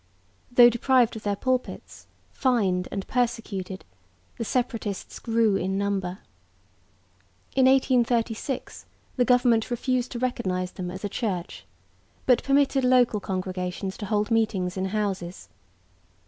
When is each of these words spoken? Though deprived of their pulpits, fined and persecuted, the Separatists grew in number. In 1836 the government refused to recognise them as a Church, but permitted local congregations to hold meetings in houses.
Though 0.51 0.71
deprived 0.71 1.15
of 1.15 1.21
their 1.21 1.35
pulpits, 1.35 2.07
fined 2.31 2.87
and 2.91 3.05
persecuted, 3.07 3.85
the 4.39 4.43
Separatists 4.43 5.19
grew 5.19 5.55
in 5.57 5.77
number. 5.77 6.17
In 7.55 7.65
1836 7.67 8.87
the 9.15 9.23
government 9.25 9.69
refused 9.69 10.11
to 10.13 10.17
recognise 10.17 10.71
them 10.71 10.89
as 10.89 11.05
a 11.05 11.09
Church, 11.09 11.67
but 12.25 12.41
permitted 12.43 12.83
local 12.83 13.19
congregations 13.19 13.95
to 13.97 14.07
hold 14.07 14.31
meetings 14.31 14.75
in 14.75 14.85
houses. 14.85 15.49